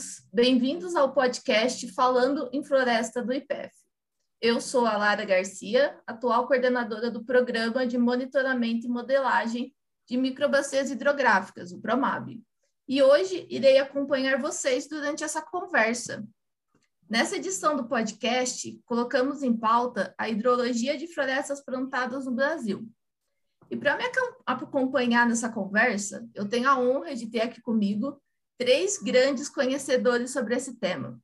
[0.00, 3.70] Todos, bem-vindos ao podcast Falando em Floresta do IPEF.
[4.40, 9.74] Eu sou a Lara Garcia, atual coordenadora do Programa de Monitoramento e Modelagem
[10.08, 12.40] de Microbacias Hidrográficas, o PROMAB.
[12.88, 16.26] E hoje irei acompanhar vocês durante essa conversa.
[17.06, 22.88] Nessa edição do podcast, colocamos em pauta a hidrologia de florestas plantadas no Brasil.
[23.70, 24.04] E para me
[24.46, 28.18] acompanhar nessa conversa, eu tenho a honra de ter aqui comigo
[28.60, 31.18] três grandes conhecedores sobre esse tema.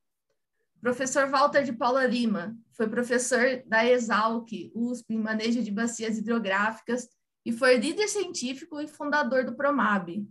[0.81, 7.07] Professor Walter de Paula Lima foi professor da Exalc, USP, em manejo de bacias hidrográficas
[7.45, 10.27] e foi líder científico e fundador do Promab.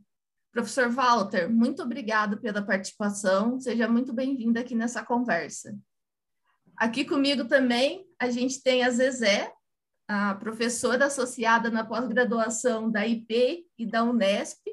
[0.52, 3.60] Professor Walter, muito obrigado pela participação.
[3.60, 5.78] Seja muito bem-vindo aqui nessa conversa.
[6.76, 9.54] Aqui comigo também a gente tem a Zezé,
[10.08, 14.66] a professora associada na pós-graduação da IP e da Unesp,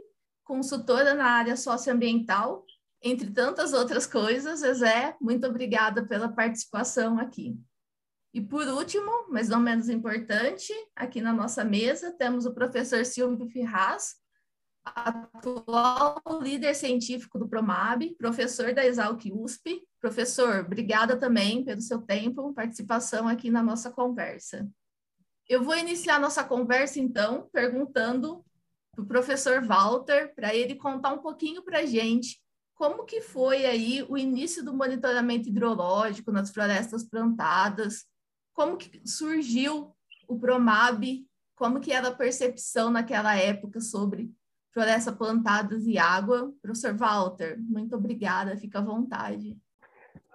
[0.44, 2.64] consultora na área socioambiental,
[3.02, 4.60] entre tantas outras coisas.
[4.60, 7.58] Zezé, muito obrigada pela participação aqui.
[8.34, 13.46] E por último, mas não menos importante, aqui na nossa mesa temos o professor Silvio
[13.50, 14.14] Ferraz,
[14.84, 19.86] atual líder científico do Promab, professor da Exalc USP.
[20.00, 24.68] Professor, obrigada também pelo seu tempo, participação aqui na nossa conversa.
[25.48, 28.44] Eu vou iniciar nossa conversa, então, perguntando
[28.94, 32.40] para o professor Walter, para ele contar um pouquinho para a gente
[32.74, 38.06] como que foi aí o início do monitoramento hidrológico nas florestas plantadas,
[38.52, 39.94] como que surgiu
[40.26, 44.32] o Promab, como que era a percepção naquela época sobre
[44.72, 46.52] floresta plantadas e água.
[46.60, 49.56] Professor Walter, muito obrigada, fica à vontade.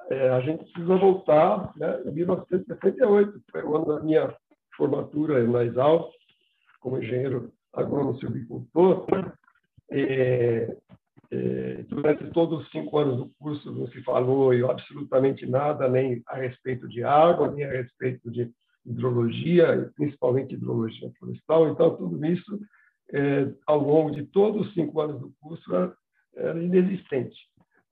[0.10, 4.34] É, a gente precisa voltar, né, em 1968, foi o ano da minha
[4.78, 6.14] formatura na Exalc,
[6.80, 9.06] como engenheiro agrônomo silvicultor,
[9.90, 10.76] é,
[11.30, 16.38] é, durante todos os cinco anos do curso não se falou absolutamente nada nem a
[16.38, 18.50] respeito de água, nem a respeito de
[18.86, 21.70] hidrologia, principalmente hidrologia florestal.
[21.70, 22.60] Então, tudo isso,
[23.14, 25.94] é, ao longo de todos os cinco anos do curso, era,
[26.36, 27.38] era inexistente.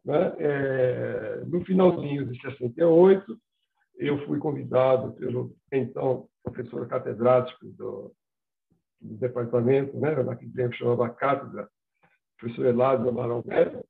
[0.05, 0.33] Né?
[0.39, 3.37] É, no finalzinho de 68,
[3.97, 8.13] eu fui convidado pelo então professor catedrático do,
[9.05, 11.69] do departamento, né, naquele tempo chamava Cátedra,
[12.37, 13.85] professor Elado Amaral Neto,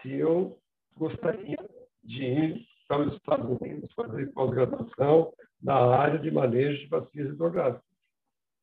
[0.00, 0.58] se eu
[0.96, 1.58] gostaria
[2.02, 5.32] de ir para os Estados Unidos fazer pós-graduação
[5.62, 7.82] na área de manejo de bacias hidrográficas.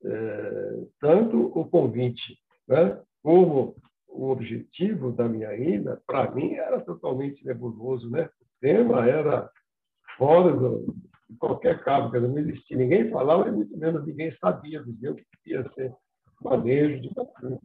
[0.03, 3.75] É, tanto o convite né, como
[4.07, 8.09] o objetivo da minha ida, para mim, era totalmente nebuloso.
[8.09, 8.29] Né?
[8.41, 9.49] O tema era
[10.17, 10.93] fora do,
[11.37, 12.77] qualquer cabo, não existia.
[12.77, 15.93] Ninguém falava e muito menos ninguém sabia dizer o que ia ser
[16.41, 17.59] manejo de vacina.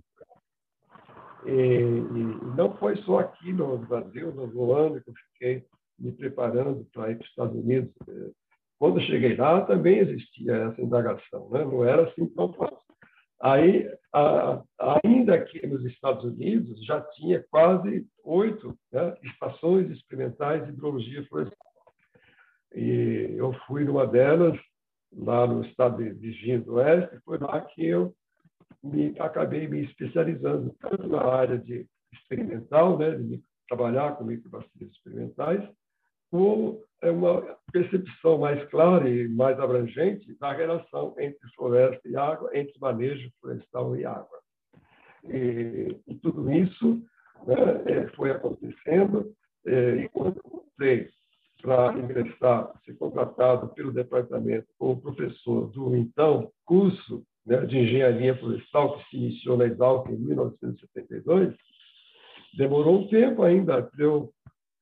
[1.45, 5.65] E, e, não foi só aqui no Brasil, no ano que eu fiquei
[5.99, 7.93] me preparando para ir para os Estados Unidos.
[8.79, 11.65] Quando cheguei lá, também existia essa indagação, né?
[11.65, 12.77] não era assim tão fácil.
[13.41, 14.63] Aí, a,
[15.05, 21.66] ainda aqui nos Estados Unidos, já tinha quase oito né, estações experimentais de hidrologia florestal.
[22.75, 24.59] E eu fui numa delas,
[25.13, 28.15] lá no estado de Virgínia do Oeste, foi lá que eu
[28.83, 35.63] me, acabei me especializando tanto na área de experimental, né, de trabalhar com microbacias experimentais,
[36.31, 42.51] como é uma percepção mais clara e mais abrangente da relação entre floresta e água,
[42.57, 44.39] entre manejo florestal e água.
[45.25, 47.03] E, e tudo isso
[47.47, 47.55] né,
[47.87, 49.33] é, foi acontecendo,
[49.67, 50.65] é, e quando eu
[51.63, 58.99] para ingressar, ser contratado pelo departamento como professor do então curso né, de engenharia florestal
[58.99, 61.55] que se iniciou na Exalc em 1972,
[62.57, 64.33] demorou um tempo ainda para eu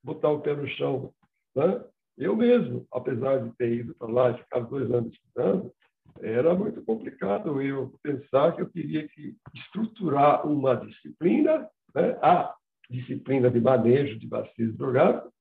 [0.03, 1.13] botar o pé no chão.
[1.55, 1.85] Né?
[2.17, 5.73] Eu mesmo, apesar de ter ido para lá e ficar dois anos estudando,
[6.21, 12.55] era muito complicado eu pensar que eu teria que estruturar uma disciplina, né, a
[12.89, 15.34] disciplina de manejo de bacias hidrográficas,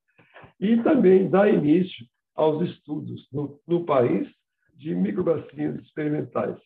[0.60, 4.28] e também dar início aos estudos no, no país
[4.76, 6.56] de microbacias experimentais.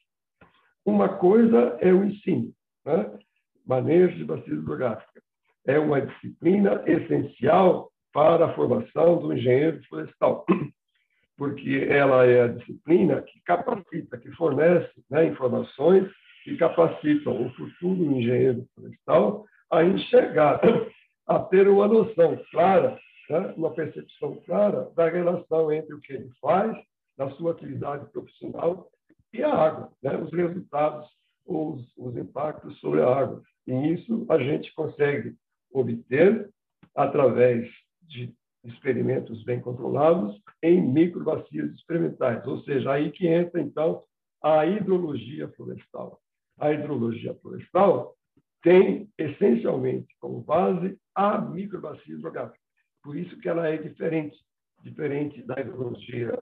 [0.85, 2.53] Uma coisa é o ensino,
[2.85, 3.19] né?
[3.67, 5.23] manejo de bacia hidrográfica.
[5.67, 10.47] É uma disciplina essencial para a formação do engenheiro florestal,
[11.37, 16.11] porque ela é a disciplina que capacita, que fornece né, informações
[16.43, 20.61] que capacitam o futuro engenheiro florestal a enxergar,
[21.29, 22.99] a ter uma noção clara,
[23.29, 26.77] né, uma percepção clara da relação entre o que ele faz
[27.17, 28.91] na sua atividade profissional
[29.33, 31.09] e a água, né, os resultados,
[31.45, 33.43] os, os impactos sobre a água.
[33.67, 35.35] E isso a gente consegue
[35.73, 36.49] obter
[36.95, 37.69] através
[38.03, 38.33] de
[38.65, 44.03] experimentos bem controlados em microbacias experimentais, ou seja, aí que entra então
[44.43, 46.21] a hidrologia florestal.
[46.59, 48.15] A hidrologia florestal
[48.63, 52.59] tem essencialmente como base a microbacia hidrográfica.
[53.09, 54.37] Por isso que ela é diferente,
[54.85, 56.39] diferente da hidrologia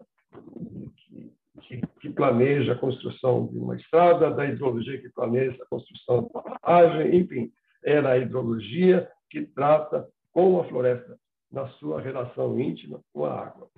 [0.97, 1.33] que,
[1.63, 6.31] que, que, planeja a construção de uma estrada, da hidrologia que planeja a construção de
[6.35, 7.53] uma barragem, enfim,
[7.85, 11.17] é a hidrologia que trata com a floresta
[11.53, 13.69] na sua relação íntima com a água.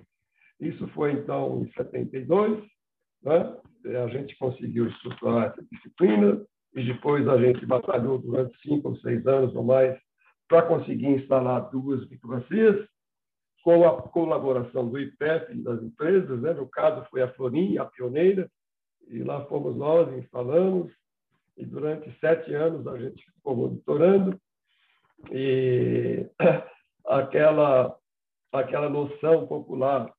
[0.59, 2.63] Isso foi, então, em 72,
[3.21, 3.55] né?
[4.03, 6.43] a gente conseguiu estruturar essa disciplina
[6.73, 9.95] e depois a gente batalhou durante cinco ou seis anos ou mais
[10.49, 12.85] para conseguir instalar duas microbacias,
[13.63, 16.53] com a colaboração do IPEP e das empresas, né?
[16.53, 18.49] no caso foi a Florim, a pioneira,
[19.07, 20.91] e lá fomos nós, instalamos,
[21.55, 24.39] e durante sete anos a gente ficou monitorando,
[25.31, 26.25] e
[27.05, 27.95] aquela,
[28.51, 30.11] aquela noção popular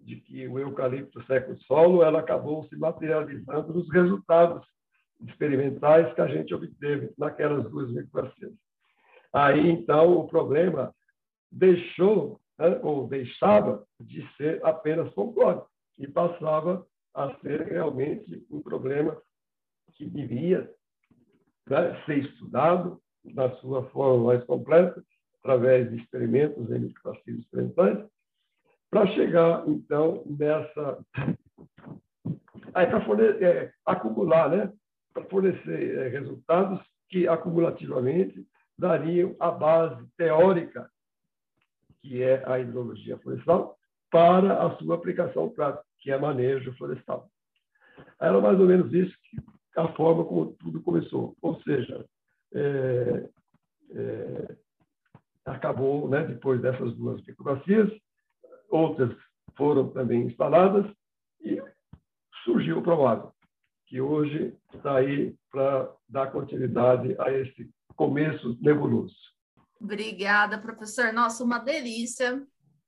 [0.00, 4.66] de que o eucalipto seca o solo, ela acabou se materializando nos resultados
[5.20, 8.52] experimentais que a gente obteve naquelas duas microbacias.
[9.32, 10.94] Aí, então, o problema
[11.50, 15.68] deixou, né, ou deixava de ser apenas folclórico
[15.98, 19.16] e passava a ser realmente um problema
[19.94, 20.70] que devia
[21.68, 25.02] né, ser estudado na sua forma mais completa
[25.40, 28.04] através de experimentos em microplastias experimentais,
[28.90, 30.98] para chegar, então, nessa.
[32.74, 34.72] Aí, para é, acumular, né?
[35.12, 38.46] para fornecer é, resultados que, acumulativamente,
[38.78, 40.90] dariam a base teórica,
[42.00, 43.76] que é a hidrologia florestal,
[44.10, 47.28] para a sua aplicação prática, que é manejo florestal.
[48.20, 49.40] Era mais ou menos isso que
[49.76, 51.36] a forma como tudo começou.
[51.42, 52.04] Ou seja,
[52.54, 53.28] é,
[53.94, 54.56] é,
[55.44, 57.90] acabou, né, depois dessas duas microbacias,
[58.70, 59.16] outras
[59.56, 60.86] foram também instaladas
[61.40, 61.60] e
[62.44, 63.32] surgiu o Promável,
[63.86, 69.14] que hoje está aí para dar continuidade a esse começo nebuloso.
[69.80, 71.12] Obrigada, professor.
[71.12, 72.42] Nossa, uma delícia,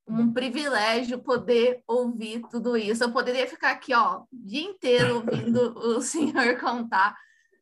[0.06, 3.02] um privilégio poder ouvir tudo isso.
[3.02, 7.16] Eu poderia ficar aqui, ó, o dia inteiro ouvindo o senhor contar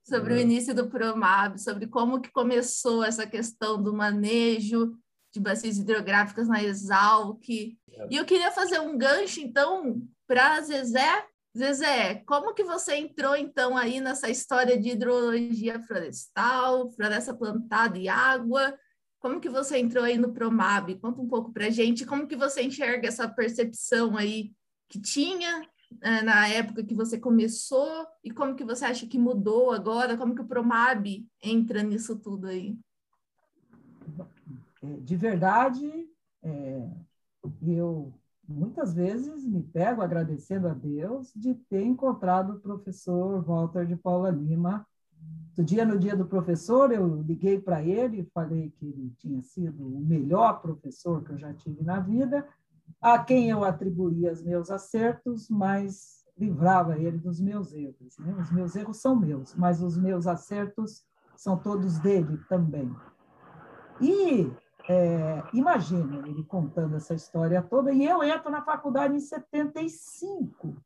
[0.05, 0.43] sobre o é.
[0.43, 4.97] início do Promab, sobre como que começou essa questão do manejo
[5.35, 7.43] de bacias hidrográficas na Exalc.
[7.51, 8.09] É.
[8.11, 11.27] E eu queria fazer um gancho, então, para Zezé.
[11.56, 18.08] Zezé, como que você entrou, então, aí nessa história de hidrologia florestal, floresta plantada e
[18.08, 18.79] água?
[19.19, 20.94] Como que você entrou aí no Promab?
[20.97, 24.53] Conta um pouco para gente como que você enxerga essa percepção aí
[24.88, 25.62] que tinha
[26.03, 30.17] é, na época que você começou e como que você acha que mudou agora?
[30.17, 32.76] Como que o Promab entra nisso tudo aí?
[34.82, 36.09] É, de verdade,
[36.42, 36.90] é,
[37.66, 38.12] eu
[38.49, 44.31] muitas vezes me pego agradecendo a Deus de ter encontrado o professor Walter de Paula
[44.31, 44.87] Lima.
[45.57, 49.43] Do dia no dia do professor, eu liguei para ele e falei que ele tinha
[49.43, 52.47] sido o melhor professor que eu já tive na vida
[53.00, 58.19] a quem eu atribuía os meus acertos, mas livrava ele dos meus erros.
[58.19, 58.35] Né?
[58.38, 61.05] Os meus erros são meus, mas os meus acertos
[61.37, 62.95] são todos dele também.
[64.00, 64.50] E
[64.88, 70.76] é, imagina ele contando essa história toda, e eu entro na faculdade em 75,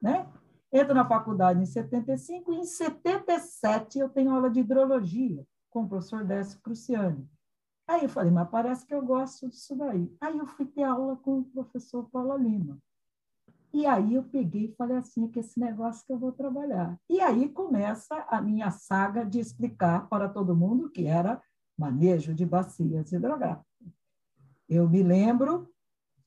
[0.00, 0.26] né?
[0.72, 5.88] Entro na faculdade em 75 e em 77 eu tenho aula de hidrologia com o
[5.88, 7.26] professor Décio Cruciani.
[7.88, 10.12] Aí eu falei, mas parece que eu gosto disso daí.
[10.20, 12.78] Aí eu fui ter aula com o professor Paulo Lima.
[13.72, 16.98] E aí eu peguei e falei assim, que esse negócio que eu vou trabalhar.
[17.08, 21.40] E aí começa a minha saga de explicar para todo mundo que era
[21.78, 23.66] manejo de bacias hidrográficas.
[24.68, 25.70] Eu me lembro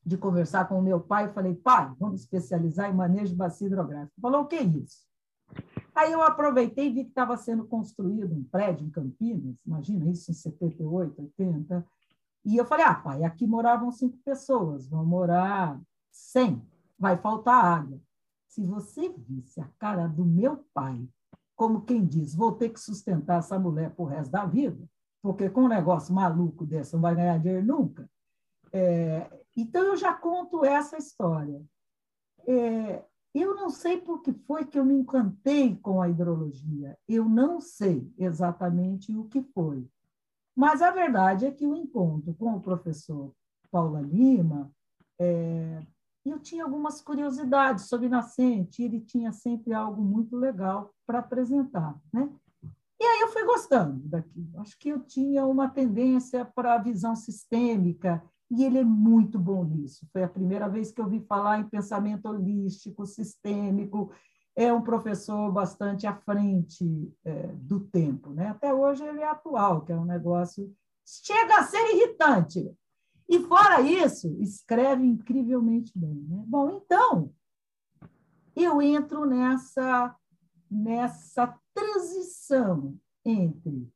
[0.06, 3.68] de conversar com o meu pai e falei, pai, vamos especializar em manejo de bacia
[3.68, 4.14] hidrográfica.
[4.16, 5.08] Ele falou, o que é isso?
[5.94, 10.32] Aí eu aproveitei e vi que estava sendo construído um prédio em Campinas, imagina isso
[10.32, 11.86] em 78, 80.
[12.46, 15.80] E eu falei, ah, pai, aqui moravam cinco pessoas, vão morar
[16.12, 16.62] 100,
[16.98, 18.00] vai faltar água.
[18.48, 21.06] Se você visse a cara do meu pai
[21.60, 24.82] como quem diz, vou ter que sustentar essa mulher o resto da vida,
[25.22, 28.10] porque com um negócio maluco desse não vai ganhar dinheiro nunca.
[28.72, 31.62] É, então, eu já conto essa história.
[32.48, 36.98] É, eu não sei por que foi que eu me encantei com a hidrologia.
[37.08, 39.88] Eu não sei exatamente o que foi.
[40.56, 43.34] Mas a verdade é que o encontro com o professor
[43.72, 44.72] Paula Lima,
[45.20, 45.86] é,
[46.26, 52.00] eu tinha algumas curiosidades sobre nascente, ele tinha sempre algo muito legal para apresentar.
[52.12, 52.30] Né?
[53.00, 54.60] E aí eu fui gostando daquilo.
[54.60, 59.64] Acho que eu tinha uma tendência para a visão sistêmica, e ele é muito bom
[59.64, 60.08] nisso.
[60.12, 64.12] Foi a primeira vez que eu vi falar em pensamento holístico, sistêmico.
[64.56, 68.32] É um professor bastante à frente é, do tempo.
[68.32, 68.48] Né?
[68.48, 70.74] Até hoje ele é atual, que é um negócio.
[71.06, 72.76] Chega a ser irritante.
[73.30, 76.26] E, fora isso, escreve incrivelmente bem.
[76.28, 76.44] Né?
[76.48, 77.32] Bom, então,
[78.56, 80.16] eu entro nessa,
[80.70, 83.92] nessa transição entre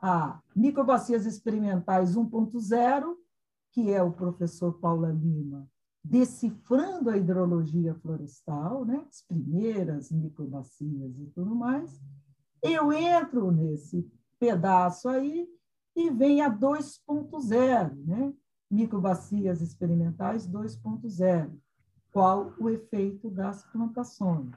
[0.00, 3.16] a microbacias experimentais 1.0
[3.76, 5.68] que é o professor Paula Lima,
[6.02, 9.04] decifrando a hidrologia florestal, né?
[9.06, 12.00] as primeiras microbacias e tudo mais.
[12.62, 15.46] Eu entro nesse pedaço aí
[15.94, 18.32] e vem a 2.0, né?
[18.70, 21.50] microbacias experimentais 2.0,
[22.10, 24.54] qual o efeito das plantações.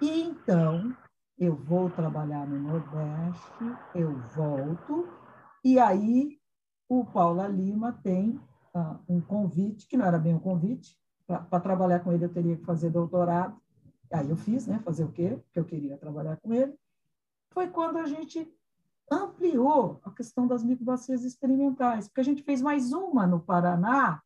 [0.00, 0.96] E então,
[1.38, 5.08] eu vou trabalhar no Nordeste, eu volto,
[5.64, 6.38] e aí
[6.88, 8.40] o Paula Lima tem
[8.74, 12.56] uh, um convite, que não era bem um convite, para trabalhar com ele eu teria
[12.56, 13.60] que fazer doutorado.
[14.10, 14.80] Aí eu fiz, né?
[14.82, 15.38] Fazer o quê?
[15.44, 16.74] Porque eu queria trabalhar com ele.
[17.52, 18.50] Foi quando a gente
[19.10, 24.22] ampliou a questão das microbacias experimentais, porque a gente fez mais uma no Paraná,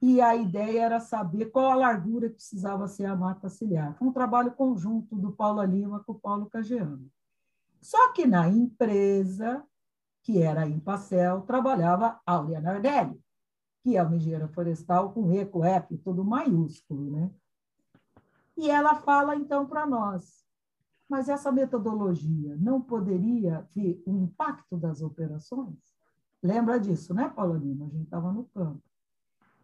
[0.00, 3.94] e a ideia era saber qual a largura que precisava ser a mata ciliar.
[3.96, 7.10] Foi um trabalho conjunto do Paulo Lima com o Paulo Cagiano.
[7.80, 9.64] Só que na empresa
[10.22, 13.20] que era em Pacel, trabalhava Aurea Nardelli,
[13.82, 17.10] que é uma engenheira florestal com eco, EP, tudo maiúsculo.
[17.10, 17.30] Né?
[18.56, 20.44] E ela fala, então, para nós,
[21.08, 25.78] mas essa metodologia não poderia ver o impacto das operações?
[26.42, 27.86] Lembra disso, né, Paula Lima?
[27.86, 28.82] A gente estava no campo.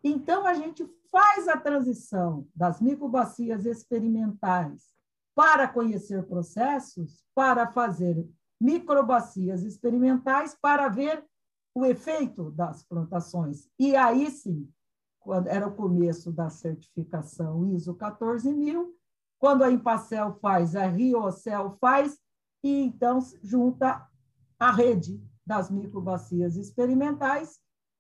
[0.09, 4.95] Então, a gente faz a transição das microbacias experimentais
[5.35, 8.25] para conhecer processos, para fazer
[8.61, 11.27] microbacias experimentais para ver
[11.75, 13.69] o efeito das plantações.
[13.77, 14.73] E aí sim,
[15.19, 18.95] quando era o começo da certificação ISO 14000,
[19.41, 22.17] quando a Impacel faz, a Riocel faz,
[22.63, 24.09] e então junta
[24.57, 27.59] a rede das microbacias experimentais,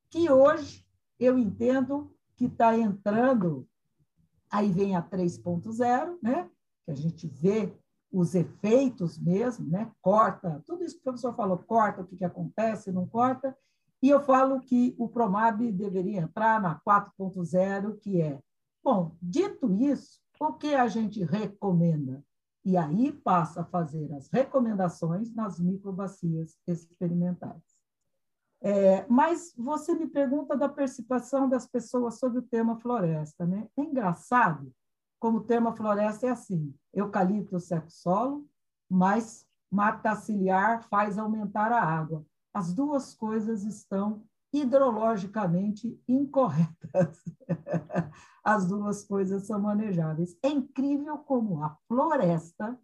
[0.08, 0.85] que hoje
[1.18, 3.66] eu entendo que está entrando,
[4.50, 6.50] aí vem a 3.0, né?
[6.84, 7.74] que a gente vê
[8.12, 9.90] os efeitos mesmo, né?
[10.00, 13.56] corta, tudo isso que o professor falou, corta o que, que acontece, não corta,
[14.02, 18.40] e eu falo que o Promab deveria entrar na 4.0, que é,
[18.84, 22.22] bom, dito isso, o que a gente recomenda?
[22.64, 27.75] E aí passa a fazer as recomendações nas microbacias experimentais.
[28.62, 33.46] É, mas você me pergunta da participação das pessoas sobre o tema floresta.
[33.46, 33.68] Né?
[33.76, 34.72] É engraçado
[35.18, 38.46] como tema floresta é assim: eucalipto seca o solo,
[38.88, 42.24] mas mata ciliar faz aumentar a água.
[42.52, 44.22] As duas coisas estão
[44.52, 47.22] hidrologicamente incorretas.
[48.42, 50.38] As duas coisas são manejáveis.
[50.42, 52.78] É incrível como a floresta,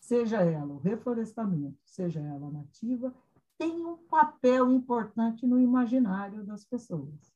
[0.00, 3.12] seja ela o reflorestamento, seja ela nativa,
[3.58, 7.32] tem um papel importante no imaginário das pessoas.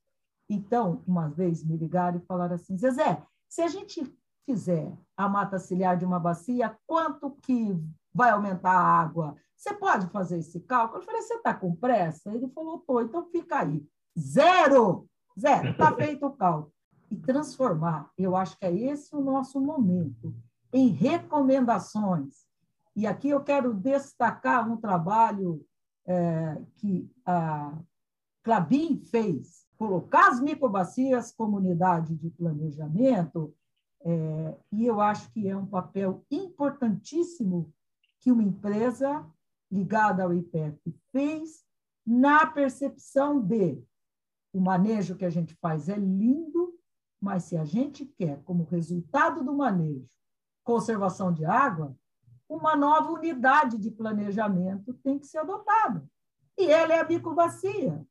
[0.48, 4.02] Então, uma vez me ligaram e falaram assim: Zezé, se a gente
[4.44, 7.76] fizer a mata ciliar de uma bacia, quanto que
[8.14, 9.36] vai aumentar a água?
[9.54, 11.00] Você pode fazer esse cálculo?
[11.02, 12.32] Eu falei, você está com pressa?
[12.32, 13.84] Ele falou, estou, então fica aí.
[14.18, 15.06] Zero!
[15.38, 16.72] Zero, está feito o cálculo.
[17.10, 20.34] E transformar, eu acho que é esse o nosso momento,
[20.72, 22.46] em recomendações.
[22.94, 25.64] E aqui eu quero destacar um trabalho
[26.08, 27.78] é, que a
[28.42, 33.54] Clabin fez, colocar as microbacias como unidade de planejamento
[34.00, 37.72] é, e eu acho que é um papel importantíssimo
[38.20, 39.24] que uma empresa
[39.70, 40.80] ligada ao IPF
[41.12, 41.64] fez
[42.06, 43.82] na percepção de
[44.52, 46.74] o manejo que a gente faz é lindo,
[47.20, 50.08] mas se a gente quer, como resultado do manejo,
[50.64, 51.94] conservação de água,
[52.48, 56.08] uma nova unidade de planejamento tem que ser adotada.
[56.56, 58.04] E ela é a bicobacia.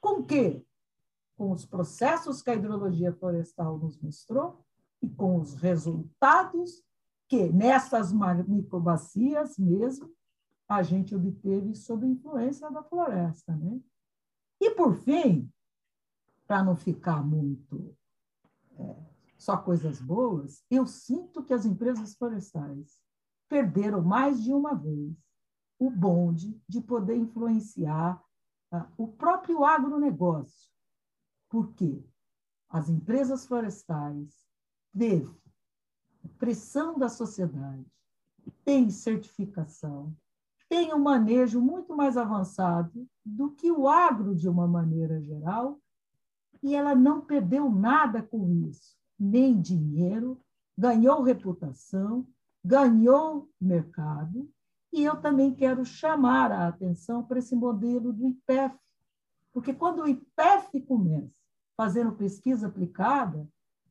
[0.00, 0.64] Com quê?
[1.36, 4.64] Com os processos que a hidrologia florestal nos mostrou,
[5.02, 6.82] e com os resultados
[7.28, 8.12] que nessas
[8.46, 10.12] microbacias mesmo,
[10.68, 13.56] a gente obteve sob influência da floresta.
[13.56, 13.80] Né?
[14.60, 15.50] E, por fim,
[16.46, 17.96] para não ficar muito
[18.78, 18.96] é,
[19.38, 23.00] só coisas boas, eu sinto que as empresas florestais
[23.50, 25.12] perderam mais de uma vez
[25.76, 28.22] o bonde de poder influenciar
[28.70, 30.70] ah, o próprio agronegócio.
[31.48, 32.00] Por quê?
[32.68, 34.46] As empresas florestais
[34.96, 35.34] teve
[36.38, 37.84] pressão da sociedade,
[38.64, 40.14] tem certificação,
[40.68, 45.80] tem um manejo muito mais avançado do que o agro de uma maneira geral,
[46.62, 50.40] e ela não perdeu nada com isso, nem dinheiro,
[50.78, 52.26] ganhou reputação,
[52.64, 54.50] ganhou mercado,
[54.92, 58.76] e eu também quero chamar a atenção para esse modelo do IPEF,
[59.52, 61.30] porque quando o IPEF começa
[61.76, 63.48] fazendo pesquisa aplicada,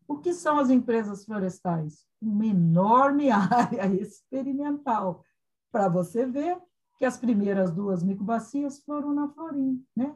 [0.07, 2.05] o que são as empresas florestais?
[2.21, 5.23] Uma enorme área experimental,
[5.71, 6.59] para você ver
[6.97, 9.85] que as primeiras duas microbacias foram na Florim.
[9.95, 10.15] Né?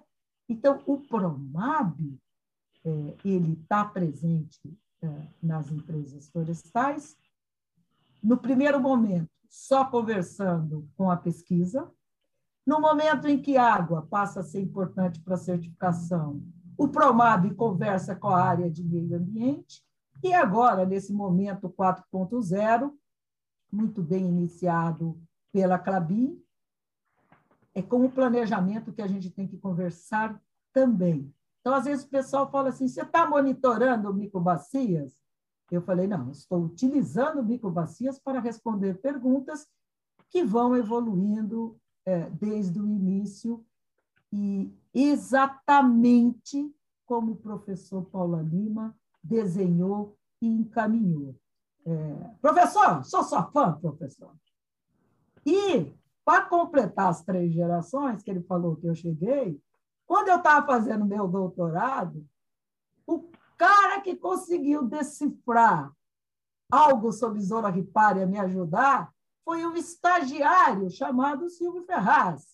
[0.49, 2.19] Então, o PROMAB
[2.85, 7.15] é, ele está presente é, nas empresas florestais.
[8.23, 11.91] No primeiro momento, só conversando com a pesquisa.
[12.65, 16.41] No momento em que água passa a ser importante para a certificação,
[16.77, 19.83] o PROMAB conversa com a área de meio ambiente.
[20.23, 22.91] E agora, nesse momento 4.0,
[23.69, 26.41] muito bem iniciado pela Clabin,
[27.75, 31.33] é com o planejamento que a gente tem que conversar também.
[31.59, 35.22] Então, às vezes, o pessoal fala assim: você está monitorando microbacias?
[35.71, 39.67] Eu falei: não, estou utilizando microbacias para responder perguntas
[40.29, 43.65] que vão evoluindo é, desde o início
[44.31, 46.73] e exatamente
[47.05, 51.35] como o professor Paula Lima desenhou e encaminhou.
[51.85, 54.33] É, professor, sou sua fã, professor.
[55.45, 55.93] E
[56.25, 59.61] para completar as três gerações que ele falou que eu cheguei,
[60.05, 62.25] quando eu estava fazendo meu doutorado,
[63.57, 65.91] cara que conseguiu decifrar
[66.71, 69.13] algo sobre Zona Ripária me ajudar
[69.45, 72.53] foi um estagiário chamado Silvio Ferraz.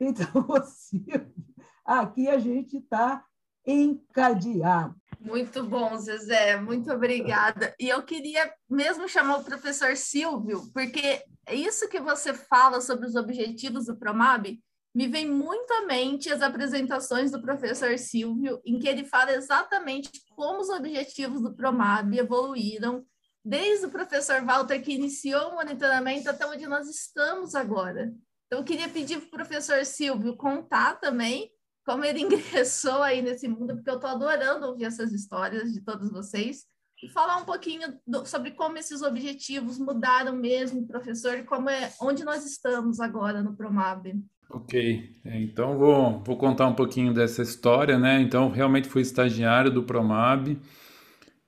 [0.00, 0.46] Então,
[1.84, 3.24] aqui a gente está
[3.66, 4.94] encadeado.
[5.20, 7.74] Muito bom, Zezé, muito obrigada.
[7.80, 13.16] E eu queria mesmo chamar o professor Silvio, porque isso que você fala sobre os
[13.16, 14.60] objetivos do Promab
[14.94, 20.10] me vem muito à mente as apresentações do professor Silvio, em que ele fala exatamente
[20.36, 23.04] como os objetivos do Promab evoluíram
[23.44, 28.14] desde o professor Walter que iniciou o monitoramento até onde nós estamos agora.
[28.46, 31.50] Então, eu queria pedir para o professor Silvio contar também
[31.84, 36.10] como ele ingressou aí nesse mundo, porque eu estou adorando ouvir essas histórias de todos
[36.10, 36.64] vocês,
[37.02, 41.92] e falar um pouquinho do, sobre como esses objetivos mudaram mesmo, professor, e como é,
[42.00, 44.14] onde nós estamos agora no Promab.
[44.56, 48.20] Ok, é, então vou, vou contar um pouquinho dessa história, né?
[48.20, 50.56] Então, realmente fui estagiário do Promab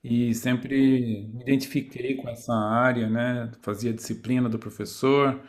[0.03, 3.51] e sempre me identifiquei com essa área, né?
[3.61, 5.39] Fazia disciplina do professor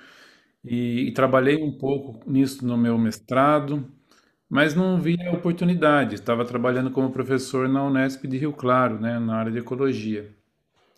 [0.65, 3.87] e, e trabalhei um pouco nisso no meu mestrado,
[4.51, 6.15] mas não via oportunidade.
[6.17, 10.35] Estava trabalhando como professor na Unesp de Rio Claro, né, na área de ecologia.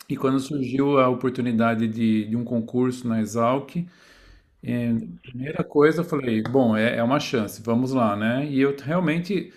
[0.08, 3.76] E quando surgiu a oportunidade de, de um concurso na Exalc,
[4.62, 4.92] é,
[5.22, 8.46] primeira coisa eu falei, bom, é, é uma chance, vamos lá, né?
[8.46, 9.52] E eu realmente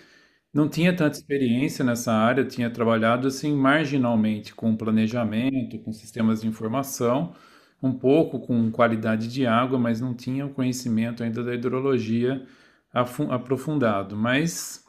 [0.52, 6.48] não tinha tanta experiência nessa área, tinha trabalhado assim marginalmente com planejamento, com sistemas de
[6.48, 7.34] informação,
[7.82, 12.46] um pouco com qualidade de água, mas não tinha o conhecimento ainda da hidrologia
[12.92, 14.84] aprofundado, mas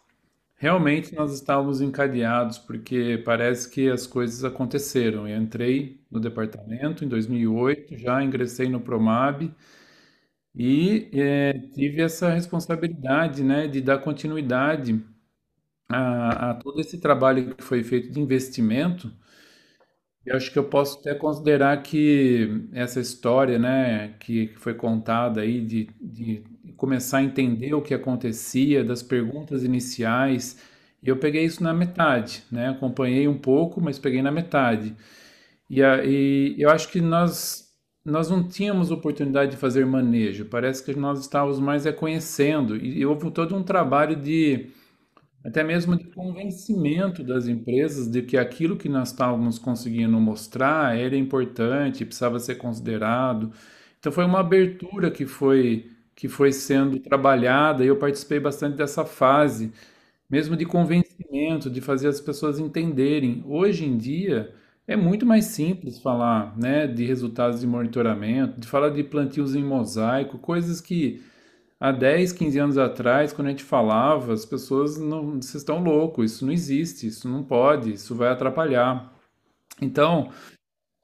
[0.57, 5.27] realmente nós estávamos encadeados porque parece que as coisas aconteceram.
[5.27, 9.53] Eu entrei no departamento em 2008, já ingressei no Promab
[10.55, 15.03] e é, tive essa responsabilidade, né, de dar continuidade
[15.89, 19.11] a, a todo esse trabalho que foi feito de investimento.
[20.25, 25.61] Eu acho que eu posso até considerar que essa história, né, que foi contada aí
[25.61, 26.43] de, de
[26.77, 30.59] começar a entender o que acontecia, das perguntas iniciais.
[31.03, 32.69] E eu peguei isso na metade, né?
[32.69, 34.95] Acompanhei um pouco, mas peguei na metade.
[35.69, 37.64] E, e eu acho que nós
[38.05, 40.45] nós não tínhamos oportunidade de fazer manejo.
[40.45, 44.69] Parece que nós estávamos mais reconhecendo e houve todo um trabalho de
[45.43, 51.15] até mesmo de convencimento das empresas de que aquilo que nós estávamos conseguindo mostrar era
[51.15, 53.51] importante, precisava ser considerado.
[53.99, 59.05] Então foi uma abertura que foi que foi sendo trabalhada, e eu participei bastante dessa
[59.05, 59.73] fase,
[60.29, 63.43] mesmo de convencimento, de fazer as pessoas entenderem.
[63.47, 64.53] Hoje em dia,
[64.87, 69.63] É muito mais simples falar, né, de resultados de monitoramento, de falar de plantios em
[69.63, 71.23] mosaico, coisas que
[71.79, 76.33] há 10, 15 anos atrás, quando a gente falava, as pessoas não, vocês estão loucos,
[76.33, 79.11] isso não existe, isso não pode, isso vai atrapalhar.
[79.81, 80.31] Então,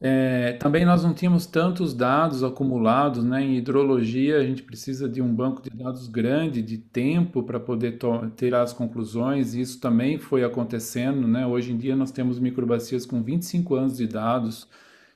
[0.04, 3.44] é, também nós não tínhamos tantos dados acumulados, né?
[3.44, 8.00] Em hidrologia, a gente precisa de um banco de dados grande, de tempo para poder
[8.36, 11.46] ter as conclusões, e isso também foi acontecendo, né?
[11.46, 14.68] Hoje em dia nós temos microbacias com 25 anos de dados,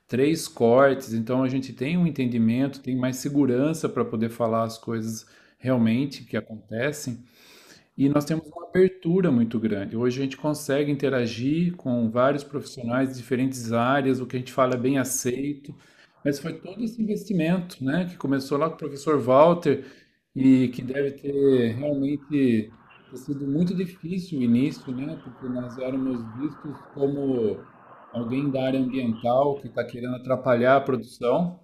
[0.08, 4.78] três cortes, então a gente tem um entendimento, tem mais segurança para poder falar as
[4.78, 5.26] coisas
[5.58, 7.24] realmente que acontecem.
[7.97, 9.95] E nós temos uma abertura muito grande.
[9.95, 14.51] Hoje a gente consegue interagir com vários profissionais de diferentes áreas, o que a gente
[14.51, 15.73] fala é bem aceito,
[16.23, 19.86] mas foi todo esse investimento, né, que começou lá com o professor Walter
[20.36, 22.69] e que deve ter realmente
[23.12, 27.58] ter sido muito difícil o início, né, porque nós éramos vistos como
[28.12, 31.62] alguém da área ambiental que está querendo atrapalhar a produção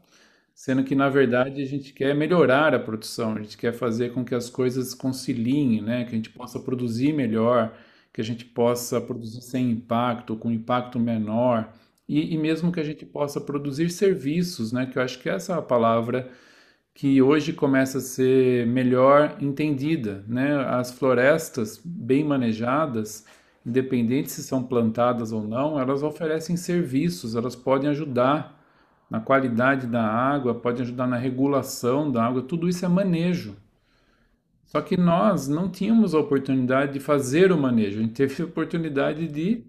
[0.53, 4.23] sendo que na verdade a gente quer melhorar a produção, a gente quer fazer com
[4.23, 6.03] que as coisas conciliem, né?
[6.05, 7.73] Que a gente possa produzir melhor,
[8.13, 11.73] que a gente possa produzir sem impacto, com impacto menor,
[12.07, 14.85] e, e mesmo que a gente possa produzir serviços, né?
[14.85, 16.29] Que eu acho que essa é a palavra
[16.93, 20.55] que hoje começa a ser melhor entendida, né?
[20.65, 23.25] As florestas bem manejadas,
[23.65, 28.60] independente se são plantadas ou não, elas oferecem serviços, elas podem ajudar
[29.11, 33.57] na qualidade da água, pode ajudar na regulação da água, tudo isso é manejo.
[34.65, 38.45] Só que nós não tínhamos a oportunidade de fazer o manejo, a gente teve a
[38.45, 39.65] oportunidade de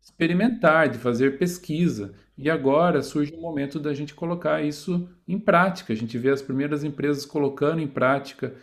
[0.00, 2.14] experimentar, de fazer pesquisa.
[2.38, 5.92] E agora surge o momento da gente colocar isso em prática.
[5.92, 8.54] A gente vê as primeiras empresas colocando em prática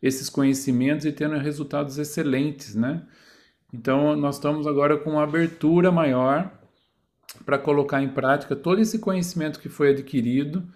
[0.00, 3.02] esses conhecimentos e tendo resultados excelentes, né?
[3.74, 6.50] Então, nós estamos agora com uma abertura maior
[7.44, 10.68] para colocar em prática todo esse conhecimento que foi adquirido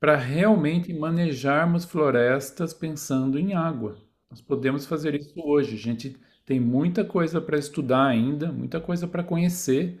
[0.00, 3.98] para realmente manejarmos florestas pensando em água.
[4.30, 5.74] Nós podemos fazer isso hoje.
[5.74, 10.00] A gente tem muita coisa para estudar ainda, muita coisa para conhecer,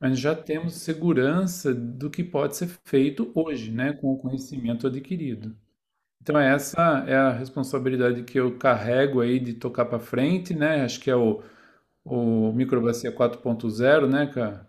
[0.00, 5.56] mas já temos segurança do que pode ser feito hoje, né, com o conhecimento adquirido.
[6.22, 10.84] Então essa é a responsabilidade que eu carrego aí de tocar para frente, né?
[10.84, 11.42] Acho que é o,
[12.04, 14.67] o Microbacia 4.0, né, cara?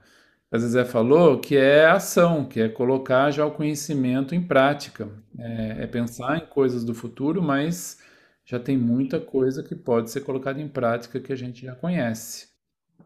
[0.52, 5.08] A Zezé falou, que é ação, que é colocar já o conhecimento em prática.
[5.38, 8.00] É, é, pensar em coisas do futuro, mas
[8.44, 12.50] já tem muita coisa que pode ser colocada em prática que a gente já conhece.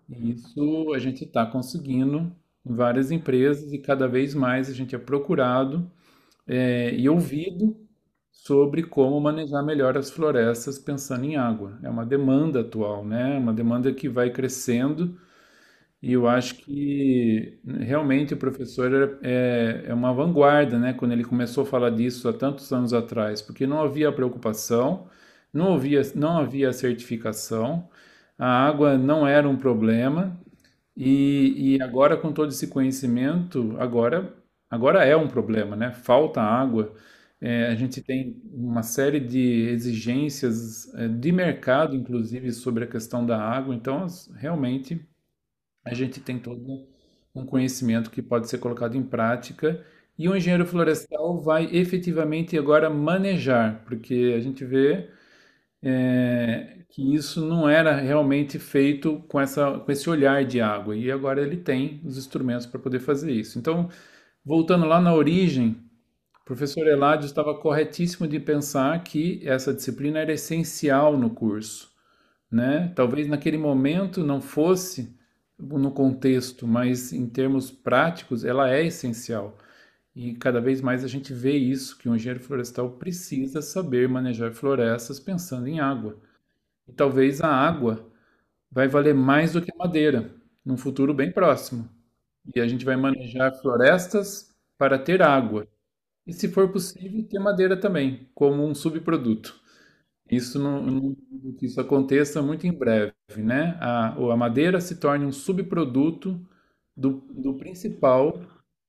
[0.09, 2.33] E isso a gente está conseguindo
[2.65, 5.91] em várias empresas e cada vez mais a gente é procurado
[6.47, 7.75] é, e ouvido
[8.31, 11.77] sobre como manejar melhor as florestas pensando em água.
[11.83, 13.37] É uma demanda atual, né?
[13.37, 15.17] Uma demanda que vai crescendo
[16.03, 20.93] e eu acho que realmente o professor é, é uma vanguarda, né?
[20.93, 25.07] Quando ele começou a falar disso há tantos anos atrás, porque não havia preocupação,
[25.53, 27.89] não havia, não havia certificação,
[28.37, 30.37] a água não era um problema,
[30.95, 34.33] e, e agora com todo esse conhecimento, agora,
[34.69, 35.91] agora é um problema, né?
[35.93, 36.93] Falta água.
[37.41, 39.39] É, a gente tem uma série de
[39.69, 45.05] exigências é, de mercado, inclusive, sobre a questão da água, então realmente
[45.83, 46.87] a gente tem todo
[47.35, 49.83] um conhecimento que pode ser colocado em prática
[50.17, 55.09] e o engenheiro florestal vai efetivamente agora manejar, porque a gente vê
[55.81, 61.11] é, que isso não era realmente feito com, essa, com esse olhar de água e
[61.11, 63.57] agora ele tem os instrumentos para poder fazer isso.
[63.57, 63.89] Então,
[64.45, 65.75] voltando lá na origem,
[66.41, 71.91] o professor Eladio estava corretíssimo de pensar que essa disciplina era essencial no curso.
[72.51, 72.91] Né?
[72.95, 75.17] Talvez naquele momento não fosse
[75.63, 79.57] no contexto, mas em termos práticos, ela é essencial.
[80.15, 84.53] E cada vez mais a gente vê isso, que um engenheiro florestal precisa saber manejar
[84.53, 86.17] florestas pensando em água.
[86.87, 88.09] E talvez a água
[88.71, 90.33] vai valer mais do que a madeira,
[90.65, 91.89] num futuro bem próximo.
[92.55, 95.67] E a gente vai manejar florestas para ter água.
[96.27, 99.62] E se for possível, ter madeira também, como um subproduto.
[100.35, 101.15] Isso não, não,
[101.57, 103.77] que isso aconteça muito em breve, né?
[103.79, 106.39] A, a madeira se torne um subproduto
[106.95, 108.39] do, do principal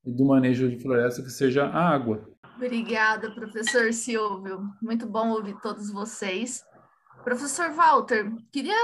[0.05, 2.29] do manejo de floresta, que seja a água.
[2.57, 4.69] Obrigada, professor Silvio.
[4.83, 6.63] Muito bom ouvir todos vocês.
[7.25, 8.77] Professor Walter, queria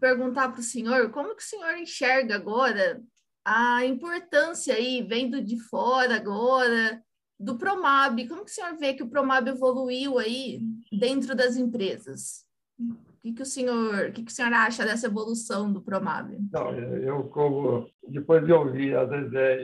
[0.00, 3.00] perguntar para o senhor como que o senhor enxerga agora
[3.44, 7.02] a importância aí, vendo de fora agora,
[7.38, 8.26] do Promab.
[8.28, 12.44] Como que o senhor vê que o Promab evoluiu aí dentro das empresas?
[12.78, 16.38] O que, que o senhor, o que, que o senhor acha dessa evolução do Promab?
[16.50, 19.62] Não, eu como depois de ouvir a Zezé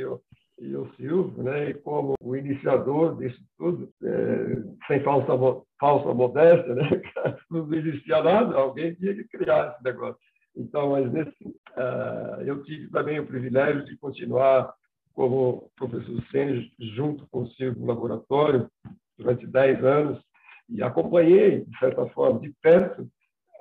[0.59, 5.33] e o, Silvio, né, e como o iniciador disso tudo, é, sem falsa,
[5.79, 6.89] falsa modéstia, né,
[7.51, 10.21] não existia nada, alguém tinha que criar esse negócio.
[10.57, 14.73] Então, mas nesse, uh, eu tive também o privilégio de continuar
[15.13, 18.71] como professor sênior junto com o Silvio no laboratório
[19.19, 20.26] durante 10 anos
[20.69, 23.09] e acompanhei, de certa forma, de perto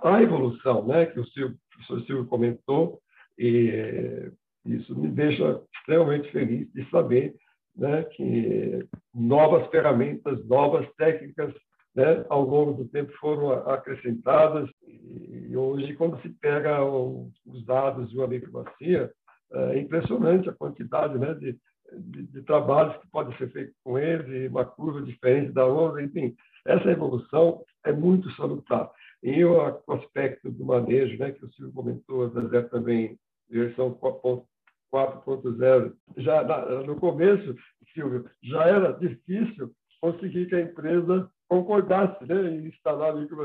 [0.03, 2.99] a evolução né, que o, Silvio, o professor Silvio comentou
[3.37, 4.31] e
[4.65, 7.35] isso me deixa extremamente feliz de saber
[7.75, 11.53] né, que novas ferramentas, novas técnicas
[11.95, 14.69] né, ao longo do tempo foram acrescentadas.
[14.83, 19.11] E hoje quando se pega os dados de uma microbacia
[19.53, 21.57] é impressionante a quantidade né, de,
[21.93, 26.03] de, de, trabalhos que podem ser feitos com eles e uma curva diferente da outra,
[26.03, 28.91] enfim, essa evolução é muito salutar.
[29.23, 33.17] E o aspecto do manejo, né, que o Silvio comentou, a também,
[33.49, 36.43] versão 4.0, já
[36.85, 37.55] no começo,
[37.93, 43.15] Silvio, já era difícil conseguir que a empresa concordasse né, em instalar.
[43.15, 43.35] Muito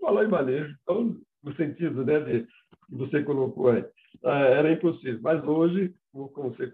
[0.00, 3.84] falar em manejo, então, no sentido né, de, que você colocou aí,
[4.24, 5.20] ah, era impossível.
[5.22, 6.70] Mas hoje, como você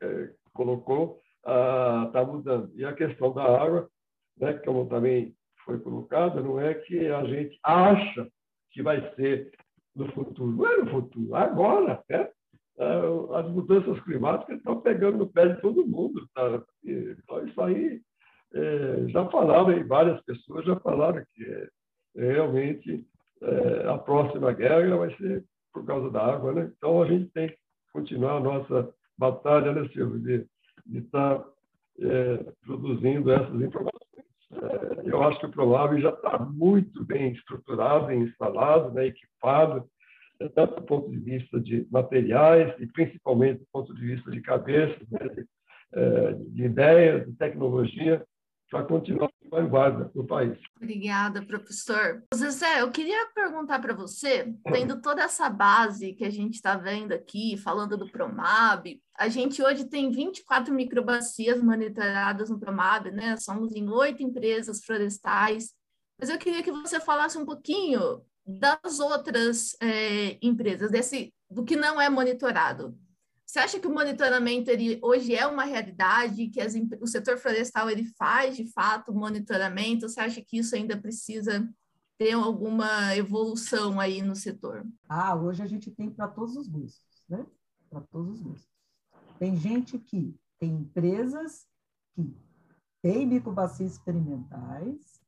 [0.00, 2.70] é, colocou, está mudando.
[2.74, 3.88] E a questão da água,
[4.38, 8.28] né, como também foi colocada, não é que a gente acha
[8.72, 9.52] que vai ser
[9.94, 10.52] no futuro.
[10.52, 12.02] Não é no futuro, agora.
[12.08, 12.28] Né?
[13.34, 16.26] As mudanças climáticas estão pegando no pé de todo mundo.
[16.34, 16.62] Tá?
[16.84, 18.00] Então, isso aí
[18.54, 23.04] é, já falaram, e várias pessoas já falaram que é, realmente
[23.42, 26.52] é, a próxima guerra vai ser por causa da água.
[26.52, 26.72] Né?
[26.76, 27.58] Então, a gente tem que
[27.92, 31.48] continuar a nossa batalha, né, Silvio, de estar tá,
[32.00, 33.89] é, produzindo essas informações.
[35.04, 39.88] Eu acho que o Prolab já está muito bem estruturado, instalado, né, equipado,
[40.40, 44.40] é, tanto do ponto de vista de materiais e principalmente do ponto de vista de
[44.40, 45.46] cabeça, né, de,
[45.94, 48.24] é, de ideias, de tecnologia,
[48.70, 50.58] para continuar vanguarda no país.
[50.76, 52.22] Obrigada, professor.
[52.34, 57.12] Zezé, eu queria perguntar para você, tendo toda essa base que a gente está vendo
[57.12, 63.36] aqui, falando do Promab, a gente hoje tem 24 microbacias monitoradas no Promab, né?
[63.36, 65.74] Somos em oito empresas florestais,
[66.18, 71.76] mas eu queria que você falasse um pouquinho das outras é, empresas, desse, do que
[71.76, 72.96] não é monitorado.
[73.50, 77.90] Você acha que o monitoramento ele, hoje é uma realidade, que as, o setor florestal
[77.90, 80.08] ele faz de fato monitoramento?
[80.08, 81.68] Você acha que isso ainda precisa
[82.16, 84.86] ter alguma evolução aí no setor?
[85.08, 87.44] Ah, hoje a gente tem para todos os gostos, né?
[87.90, 88.70] Para todos os gostos.
[89.36, 91.66] Tem gente que tem empresas
[92.14, 92.32] que
[93.02, 95.20] têm bicobacias experimentais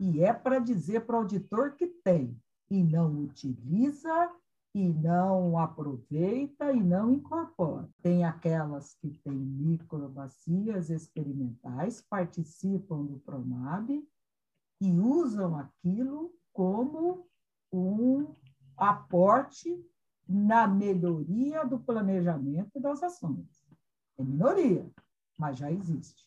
[0.00, 2.36] e é para dizer para o auditor que tem
[2.68, 4.32] e não utiliza
[4.74, 7.88] e não aproveita e não incorpora.
[8.00, 14.02] Tem aquelas que têm microbacias experimentais, participam do PROMAB
[14.80, 17.26] e usam aquilo como
[17.70, 18.34] um
[18.76, 19.78] aporte
[20.26, 23.66] na melhoria do planejamento das ações.
[24.18, 24.90] É minoria,
[25.38, 26.26] mas já existe.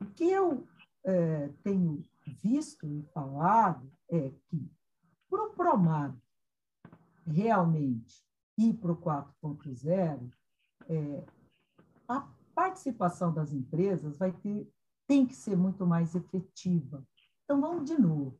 [0.00, 0.66] O que eu
[1.04, 2.02] é, tenho
[2.42, 4.70] visto e falado é que
[5.28, 6.23] para o PROMAB
[7.26, 8.22] realmente
[8.56, 10.30] ir para o 4.0,
[10.88, 11.24] é,
[12.08, 14.70] a participação das empresas vai ter,
[15.06, 17.04] tem que ser muito mais efetiva.
[17.44, 18.38] Então, vamos de novo.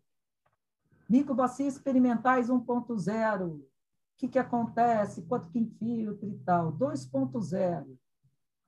[1.09, 3.66] Microbacias experimentais 1.0, o
[4.16, 6.73] que, que acontece, quanto que infiltra e tal.
[6.73, 7.99] 2.0,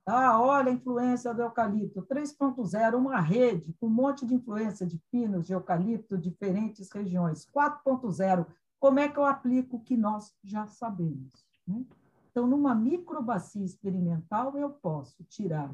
[0.09, 2.01] ah, olha a influência do eucalipto.
[2.01, 7.45] 3.0, uma rede com um monte de influência de pinos, de eucalipto, diferentes regiões.
[7.45, 8.47] 4.0,
[8.79, 11.45] como é que eu aplico o que nós já sabemos?
[11.65, 11.85] Né?
[12.29, 15.73] Então, numa microbacia experimental, eu posso tirar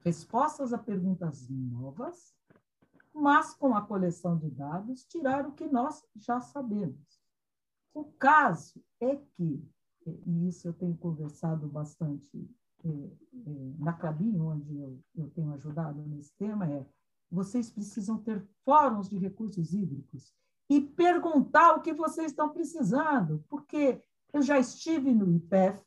[0.00, 2.34] respostas a perguntas novas,
[3.14, 7.20] mas com a coleção de dados, tirar o que nós já sabemos.
[7.94, 9.64] O caso é que,
[10.04, 12.50] e isso eu tenho conversado bastante
[12.84, 16.86] é, é, na Clabin, onde eu, eu tenho ajudado nesse tema, é
[17.30, 20.34] vocês precisam ter fóruns de recursos hídricos
[20.68, 24.02] e perguntar o que vocês estão precisando, porque
[24.32, 25.82] eu já estive no IPEF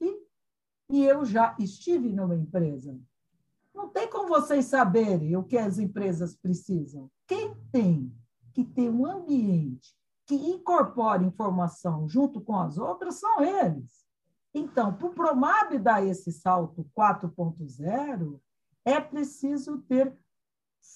[0.90, 3.00] e eu já estive numa empresa.
[3.74, 7.10] Não tem como vocês saberem o que as empresas precisam.
[7.28, 8.14] Quem tem
[8.54, 14.06] que ter um ambiente que incorpore informação junto com as outras são eles.
[14.54, 18.40] Então, para o Promab dar esse salto 4.0,
[18.84, 20.18] é preciso ter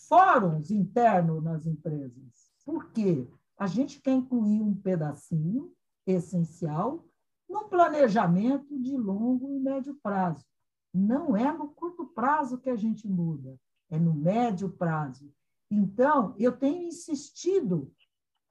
[0.07, 2.51] fóruns internos nas empresas.
[2.65, 3.27] Por quê?
[3.57, 5.71] A gente quer incluir um pedacinho
[6.05, 7.05] essencial
[7.49, 10.43] no planejamento de longo e médio prazo.
[10.93, 13.57] Não é no curto prazo que a gente muda,
[13.89, 15.31] é no médio prazo.
[15.69, 17.91] Então, eu tenho insistido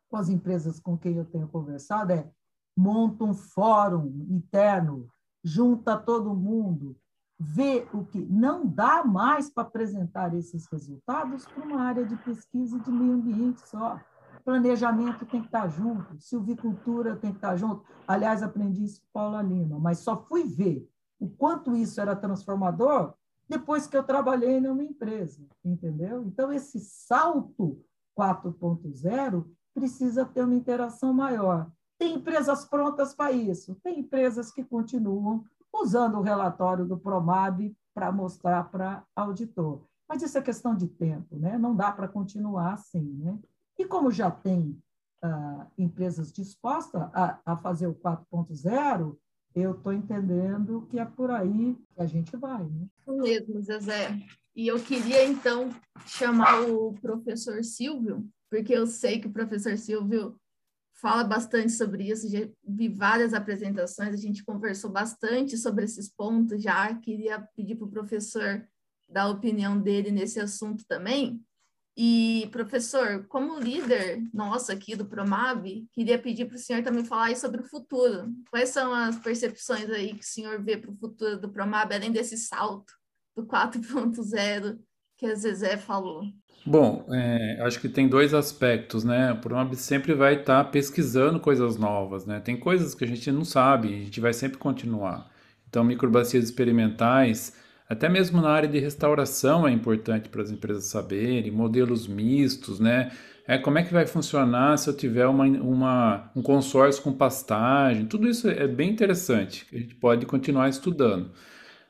[0.08, 2.30] com as empresas com quem eu tenho conversado, é
[2.76, 5.08] monta um fórum interno,
[5.42, 6.96] junta todo mundo,
[7.38, 12.78] vê o que não dá mais para apresentar esses resultados para uma área de pesquisa
[12.78, 13.98] de meio ambiente só.
[14.44, 17.84] Planejamento tem que estar junto, silvicultura tem que estar junto.
[18.06, 23.14] Aliás, aprendi isso com Paula Lima, mas só fui ver o quanto isso era transformador
[23.48, 26.22] depois que eu trabalhei numa empresa, entendeu?
[26.24, 27.84] Então, esse salto
[28.18, 31.70] 4.0 precisa ter uma interação maior.
[31.98, 38.10] Tem empresas prontas para isso, tem empresas que continuam usando o relatório do Promab para
[38.10, 39.86] mostrar para auditor.
[40.08, 41.56] Mas isso é questão de tempo, né?
[41.56, 43.14] não dá para continuar assim.
[43.18, 43.38] Né?
[43.82, 44.80] E como já tem
[45.20, 49.18] ah, empresas dispostas a, a fazer o 4.0,
[49.56, 52.62] eu estou entendendo que é por aí que a gente vai.
[52.62, 52.86] Né?
[53.08, 54.16] mesmo, Zezé.
[54.54, 55.74] E eu queria, então,
[56.06, 60.36] chamar o professor Silvio, porque eu sei que o professor Silvio
[60.92, 66.62] fala bastante sobre isso, já vi várias apresentações, a gente conversou bastante sobre esses pontos
[66.62, 68.64] já, queria pedir para o professor
[69.08, 71.44] dar a opinião dele nesse assunto também.
[71.96, 77.36] E, professor, como líder nosso aqui do Promab, queria pedir para o senhor também falar
[77.36, 78.32] sobre o futuro.
[78.50, 82.10] Quais são as percepções aí que o senhor vê para o futuro do Promab, além
[82.10, 82.92] desse salto
[83.36, 84.78] do 4.0
[85.18, 86.22] que a Zezé falou?
[86.64, 89.32] Bom, é, acho que tem dois aspectos, né?
[89.32, 92.40] O Promab sempre vai estar tá pesquisando coisas novas, né?
[92.40, 95.30] Tem coisas que a gente não sabe, a gente vai sempre continuar.
[95.68, 97.54] Então, microbacias experimentais
[97.88, 103.10] até mesmo na área de restauração é importante para as empresas saberem, modelos mistos, né?
[103.46, 108.06] É, como é que vai funcionar se eu tiver uma, uma, um consórcio com pastagem?
[108.06, 111.32] Tudo isso é bem interessante, a gente pode continuar estudando.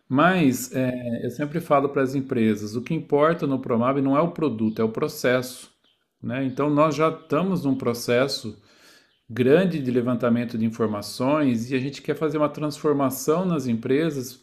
[0.09, 4.21] Mas é, eu sempre falo para as empresas, o que importa no Promab não é
[4.21, 5.71] o produto, é o processo.
[6.23, 6.45] Né?
[6.45, 8.61] Então nós já estamos num processo
[9.29, 14.39] grande de levantamento de informações e a gente quer fazer uma transformação nas empresas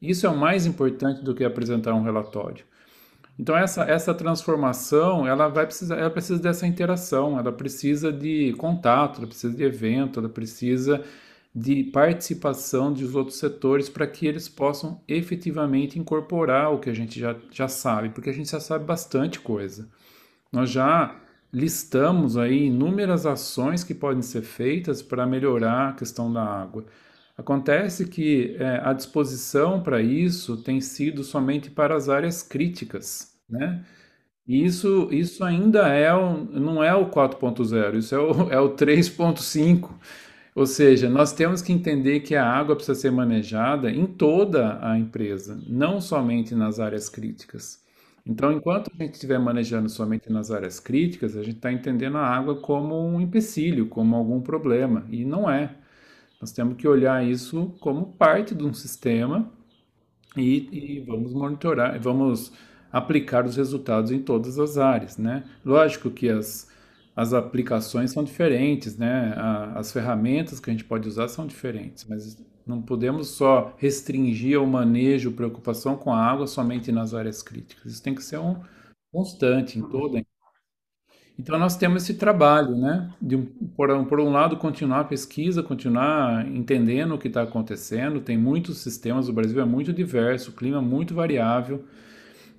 [0.00, 2.64] isso é o mais importante do que apresentar um relatório.
[3.38, 9.18] Então essa, essa transformação, ela vai precisar, ela precisa dessa interação, ela precisa de contato,
[9.18, 11.04] ela precisa de evento, ela precisa
[11.54, 17.18] de participação dos outros setores para que eles possam efetivamente incorporar o que a gente
[17.18, 19.88] já, já sabe, porque a gente já sabe bastante coisa.
[20.52, 21.16] Nós já
[21.52, 26.84] listamos aí inúmeras ações que podem ser feitas para melhorar a questão da água.
[27.38, 33.86] Acontece que é, a disposição para isso tem sido somente para as áreas críticas, né?
[34.46, 36.10] E isso, isso ainda é
[36.52, 40.00] não é o 4.0, isso é o, é o 3.5.
[40.54, 44.98] Ou seja, nós temos que entender que a água precisa ser manejada em toda a
[44.98, 47.84] empresa, não somente nas áreas críticas.
[48.26, 52.26] Então, enquanto a gente estiver manejando somente nas áreas críticas, a gente está entendendo a
[52.26, 55.76] água como um empecilho, como algum problema, e não é.
[56.40, 59.50] Nós temos que olhar isso como parte de um sistema
[60.36, 62.52] e, e vamos monitorar, vamos
[62.92, 65.44] aplicar os resultados em todas as áreas, né?
[65.64, 66.70] Lógico que as,
[67.14, 69.34] as aplicações são diferentes, né?
[69.36, 74.60] A, as ferramentas que a gente pode usar são diferentes, mas não podemos só restringir
[74.62, 77.92] o manejo, preocupação com a água somente nas áreas críticas.
[77.92, 78.62] Isso tem que ser um
[79.12, 80.20] constante em toda a
[81.38, 83.36] então nós temos esse trabalho, né, de
[83.76, 88.20] por, por um lado continuar a pesquisa, continuar entendendo o que está acontecendo.
[88.20, 91.84] Tem muitos sistemas, o Brasil é muito diverso, o clima é muito variável.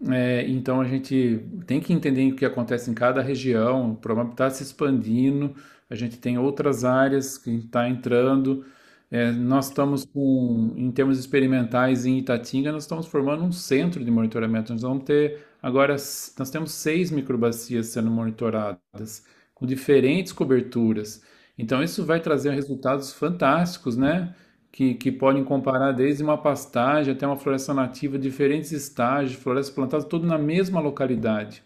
[0.10, 4.32] É, então a gente tem que entender o que acontece em cada região, o problema
[4.32, 5.54] está se expandindo,
[5.90, 8.66] a gente tem outras áreas que está entrando.
[9.12, 14.12] É, nós estamos com, em termos experimentais em Itatinga, nós estamos formando um centro de
[14.12, 14.72] monitoramento.
[14.72, 21.24] Nós vamos ter agora, nós temos seis microbacias sendo monitoradas, com diferentes coberturas.
[21.58, 24.36] Então, isso vai trazer resultados fantásticos, né?
[24.72, 30.06] Que, que podem comparar desde uma pastagem até uma floresta nativa, diferentes estágios, florestas plantadas,
[30.06, 31.64] tudo na mesma localidade.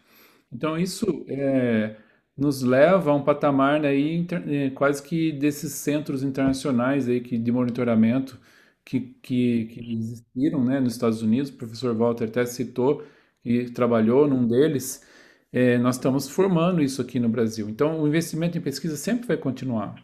[0.51, 1.97] Então, isso é,
[2.37, 7.37] nos leva a um patamar né, aí, é, quase que desses centros internacionais aí, que,
[7.37, 8.39] de monitoramento
[8.85, 13.03] que, que, que existiram né, nos Estados Unidos, o professor Walter até citou,
[13.43, 15.03] e trabalhou num deles,
[15.51, 17.69] é, nós estamos formando isso aqui no Brasil.
[17.69, 19.95] Então, o investimento em pesquisa sempre vai continuar.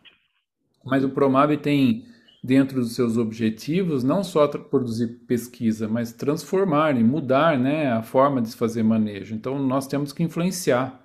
[0.86, 2.06] Mas o Promab tem,
[2.44, 8.42] dentro dos seus objetivos, não só produzir pesquisa, mas transformar e mudar né, a forma
[8.42, 9.34] de se fazer manejo.
[9.34, 11.04] Então, nós temos que influenciar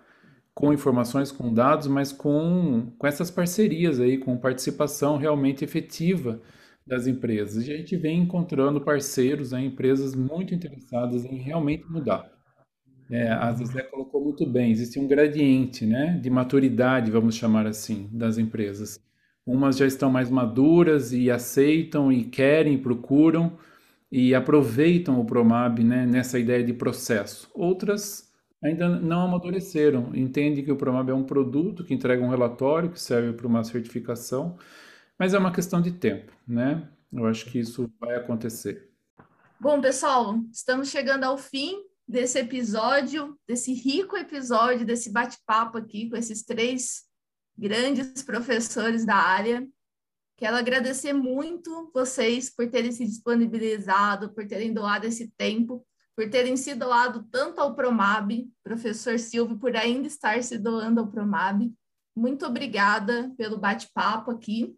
[0.54, 6.40] com informações, com dados, mas com, com essas parcerias aí, com participação realmente efetiva
[6.86, 7.66] das empresas.
[7.66, 12.30] E a gente vem encontrando parceiros, né, empresas muito interessadas em realmente mudar.
[13.10, 18.08] É, a Zezé colocou muito bem, existe um gradiente né, de maturidade, vamos chamar assim,
[18.12, 18.98] das empresas.
[19.46, 23.58] Umas já estão mais maduras e aceitam e querem, procuram
[24.10, 27.50] e aproveitam o Promab né, nessa ideia de processo.
[27.54, 28.32] Outras
[28.62, 33.00] ainda não amadureceram, entendem que o Promab é um produto que entrega um relatório que
[33.00, 34.56] serve para uma certificação,
[35.18, 36.88] mas é uma questão de tempo, né?
[37.12, 38.90] Eu acho que isso vai acontecer.
[39.60, 46.16] Bom, pessoal, estamos chegando ao fim desse episódio, desse rico episódio, desse bate-papo aqui com
[46.16, 47.04] esses três
[47.56, 49.66] grandes professores da área.
[50.36, 55.86] Quero agradecer muito vocês por terem se disponibilizado, por terem doado esse tempo,
[56.16, 61.08] por terem se doado tanto ao Promab, professor Silvio, por ainda estar se doando ao
[61.08, 61.72] Promab.
[62.16, 64.76] Muito obrigada pelo bate-papo aqui.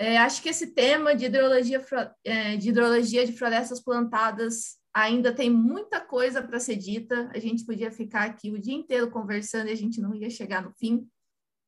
[0.00, 1.84] É, acho que esse tema de hidrologia,
[2.22, 7.28] é, de hidrologia de florestas plantadas ainda tem muita coisa para ser dita.
[7.34, 10.62] A gente podia ficar aqui o dia inteiro conversando e a gente não ia chegar
[10.62, 11.04] no fim.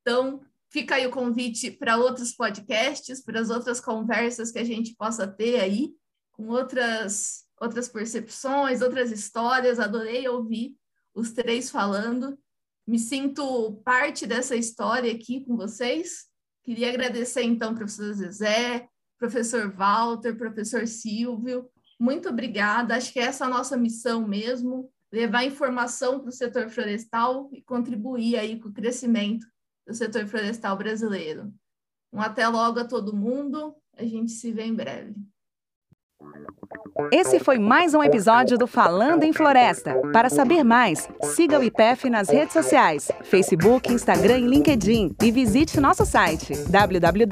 [0.01, 4.95] Então, fica aí o convite para outros podcasts, para as outras conversas que a gente
[4.95, 5.93] possa ter aí,
[6.31, 9.81] com outras, outras percepções, outras histórias.
[9.81, 10.77] Adorei ouvir
[11.13, 12.39] os três falando.
[12.87, 16.30] Me sinto parte dessa história aqui com vocês.
[16.71, 21.69] Queria agradecer, então, professor Zezé, professor Walter, professor Silvio.
[21.99, 22.95] Muito obrigada.
[22.95, 27.61] Acho que essa é a nossa missão mesmo, levar informação para o setor florestal e
[27.61, 29.45] contribuir aí com o crescimento
[29.85, 31.53] do setor florestal brasileiro.
[32.13, 33.75] Um até logo a todo mundo.
[33.97, 35.17] A gente se vê em breve.
[37.13, 39.95] Esse foi mais um episódio do Falando em Floresta.
[40.13, 45.81] Para saber mais, siga o IPEF nas redes sociais, Facebook, Instagram e LinkedIn e visite
[45.81, 47.31] nosso site www.ipef.br.